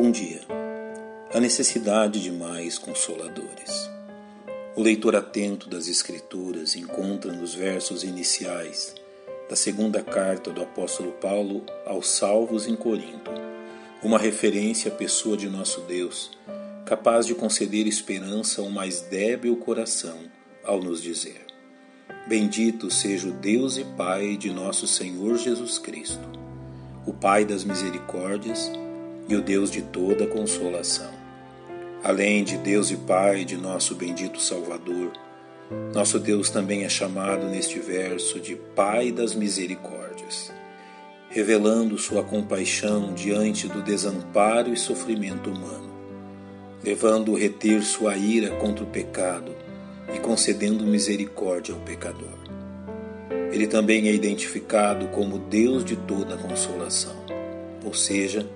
[0.00, 0.42] Bom dia.
[1.34, 3.90] A necessidade de mais consoladores.
[4.76, 8.94] O leitor atento das Escrituras encontra nos versos iniciais
[9.50, 13.32] da segunda carta do apóstolo Paulo aos salvos em Corinto
[14.00, 16.30] uma referência à pessoa de nosso Deus,
[16.86, 20.16] capaz de conceder esperança ao mais débil coração
[20.62, 21.44] ao nos dizer:
[22.28, 26.30] Bendito seja o Deus e Pai de nosso Senhor Jesus Cristo,
[27.04, 28.70] o Pai das misericórdias
[29.28, 31.10] e o Deus de toda consolação.
[32.02, 35.12] Além de Deus e Pai de nosso bendito Salvador,
[35.92, 40.50] nosso Deus também é chamado neste verso de Pai das misericórdias,
[41.28, 45.92] revelando sua compaixão diante do desamparo e sofrimento humano,
[46.82, 49.54] levando-o a reter sua ira contra o pecado
[50.14, 52.38] e concedendo misericórdia ao pecador.
[53.52, 57.16] Ele também é identificado como Deus de toda consolação,
[57.84, 58.48] ou seja,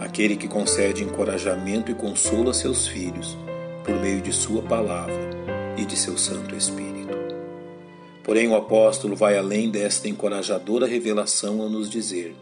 [0.00, 3.36] aquele que concede encorajamento e consola seus filhos
[3.84, 5.30] por meio de Sua palavra
[5.76, 7.16] e de seu Santo Espírito.
[8.24, 12.34] Porém, o apóstolo vai além desta encorajadora revelação a nos dizer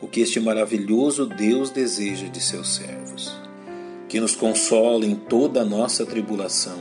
[0.00, 3.34] o que este maravilhoso Deus deseja de seus servos.
[4.08, 6.78] Que nos console em toda a nossa tribulação,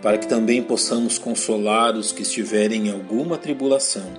[0.00, 4.10] para que também possamos consolar os que estiverem em alguma tribulação,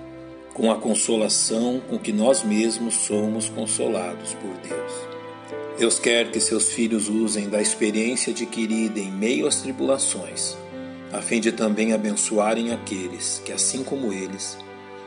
[0.59, 4.93] com a consolação com que nós mesmos somos consolados por Deus.
[5.77, 10.57] Deus quer que seus filhos usem da experiência adquirida em meio às tribulações,
[11.13, 14.57] a fim de também abençoarem aqueles que, assim como eles,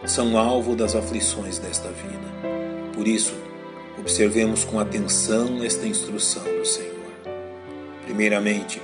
[0.07, 2.91] são alvo das aflições desta vida.
[2.95, 3.35] Por isso,
[3.99, 6.93] observemos com atenção esta instrução do Senhor.
[8.07, 8.81] Primeiramente,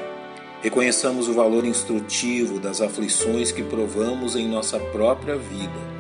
[0.61, 5.98] reconheçamos o valor instrutivo das aflições que provamos em nossa própria vida,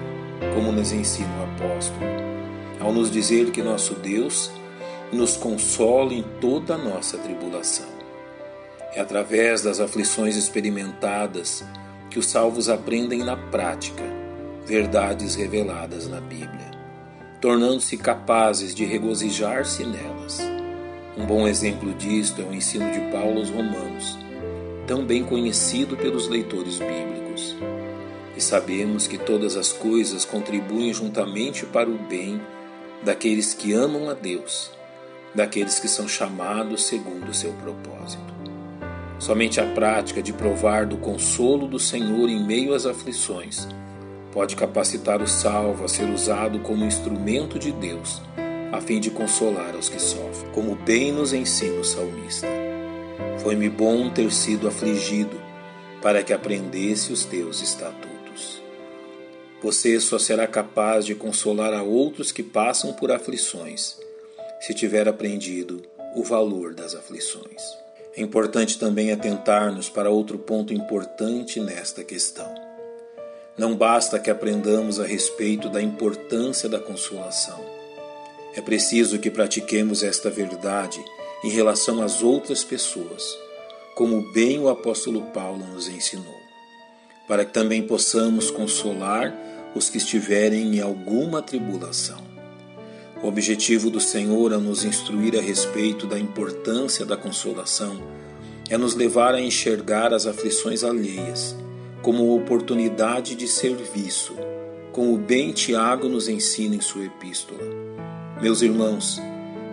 [0.54, 2.06] como nos ensina o apóstolo,
[2.80, 4.50] ao nos dizer que nosso Deus
[5.12, 7.86] nos consola em toda a nossa tribulação.
[8.94, 11.64] É através das aflições experimentadas
[12.10, 14.02] que os salvos aprendem na prática
[14.66, 16.70] verdades reveladas na Bíblia,
[17.40, 20.40] tornando-se capazes de regozijar-se nelas.
[21.16, 24.18] Um bom exemplo disto é o ensino de Paulo aos Romanos,
[24.86, 27.56] tão bem conhecido pelos leitores bíblicos.
[28.38, 32.40] E sabemos que todas as coisas contribuem juntamente para o bem
[33.04, 34.78] daqueles que amam a Deus
[35.34, 38.38] daqueles que são chamados segundo o seu propósito.
[39.18, 43.68] Somente a prática de provar do consolo do Senhor em meio às aflições
[44.32, 48.22] pode capacitar o salvo a ser usado como instrumento de Deus,
[48.72, 52.46] a fim de consolar os que sofrem, como bem nos ensina o salmista.
[53.38, 55.40] Foi-me bom ter sido afligido,
[56.02, 58.17] para que aprendesse os teus estatutos.
[59.62, 63.96] Você só será capaz de consolar a outros que passam por aflições
[64.60, 65.82] se tiver aprendido
[66.14, 67.62] o valor das aflições.
[68.16, 72.52] É importante também atentar-nos para outro ponto importante nesta questão.
[73.56, 77.64] Não basta que aprendamos a respeito da importância da consolação.
[78.54, 81.02] É preciso que pratiquemos esta verdade
[81.44, 83.24] em relação às outras pessoas,
[83.94, 86.40] como bem o apóstolo Paulo nos ensinou,
[87.28, 89.32] para que também possamos consolar
[89.74, 92.18] os que estiverem em alguma tribulação.
[93.22, 98.00] O objetivo do Senhor a nos instruir a respeito da importância da consolação
[98.70, 101.56] é nos levar a enxergar as aflições alheias
[102.00, 104.36] como oportunidade de serviço,
[104.92, 107.60] como bem Tiago nos ensina em sua epístola.
[108.40, 109.20] Meus irmãos,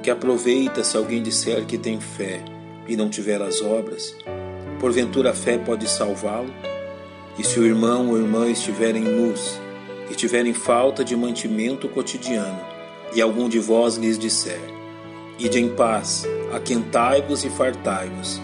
[0.01, 2.44] que aproveita se alguém disser que tem fé
[2.88, 4.16] e não tiver as obras,
[4.79, 6.53] porventura a fé pode salvá-lo?
[7.38, 9.59] E se o irmão ou irmã estiverem nus
[10.09, 12.59] e tiverem falta de mantimento cotidiano,
[13.13, 14.61] e algum de vós lhes disser:
[15.39, 18.39] Ide em paz, aquentai-vos e fartai-vos,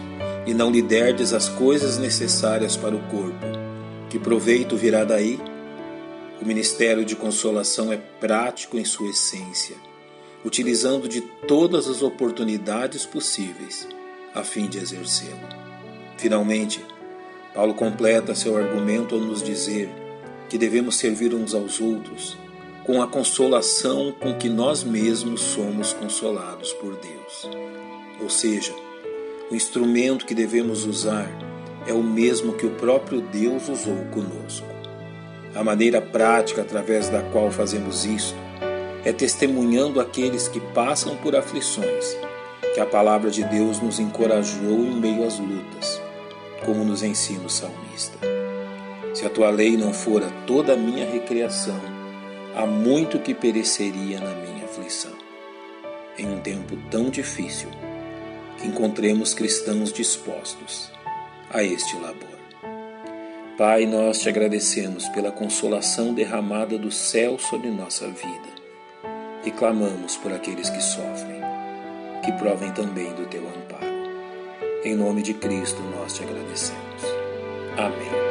[0.45, 3.45] e não lhe derdes as coisas necessárias para o corpo,
[4.09, 5.39] que proveito virá daí?
[6.41, 9.75] O ministério de consolação é prático em sua essência,
[10.43, 13.87] utilizando de todas as oportunidades possíveis
[14.33, 15.47] a fim de exercê-lo.
[16.17, 16.83] Finalmente,
[17.53, 19.89] Paulo completa seu argumento ao nos dizer
[20.51, 22.37] que devemos servir uns aos outros
[22.83, 27.49] com a consolação com que nós mesmos somos consolados por Deus.
[28.21, 28.73] Ou seja,
[29.49, 31.31] o instrumento que devemos usar
[31.87, 34.67] é o mesmo que o próprio Deus usou conosco.
[35.55, 38.35] A maneira prática através da qual fazemos isto
[39.05, 42.17] é testemunhando aqueles que passam por aflições,
[42.73, 46.01] que a palavra de Deus nos encorajou em meio às lutas,
[46.65, 48.40] como nos ensina o salmista.
[49.13, 51.79] Se a tua lei não fora toda a minha recreação,
[52.55, 55.11] há muito que pereceria na minha aflição.
[56.17, 57.69] Em um tempo tão difícil,
[58.57, 60.91] que encontremos cristãos dispostos
[61.49, 62.29] a este labor.
[63.57, 68.61] Pai, nós te agradecemos pela consolação derramada do céu sobre nossa vida
[69.43, 71.41] e clamamos por aqueles que sofrem,
[72.23, 73.91] que provem também do teu amparo.
[74.83, 77.03] Em nome de Cristo nós te agradecemos.
[77.77, 78.30] Amém.